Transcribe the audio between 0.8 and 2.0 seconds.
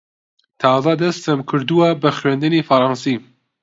دەستم کردووە